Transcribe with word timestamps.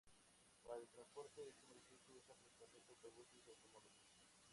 Para 0.63 0.79
el 0.79 0.87
transporte, 0.87 1.47
este 1.47 1.67
municipio 1.67 2.15
usa 2.15 2.33
principalmente 2.33 2.89
autobuses 2.91 3.39
y 3.45 3.51
automóviles. 3.51 4.01